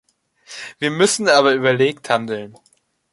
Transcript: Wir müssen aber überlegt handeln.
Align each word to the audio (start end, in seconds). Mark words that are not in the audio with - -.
Wir 0.79 0.89
müssen 0.89 1.29
aber 1.29 1.53
überlegt 1.53 2.09
handeln. 2.09 2.57